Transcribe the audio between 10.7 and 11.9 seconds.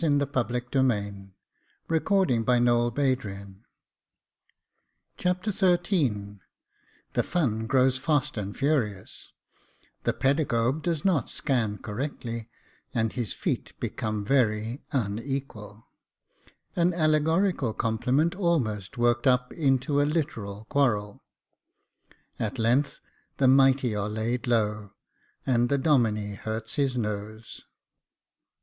does not scan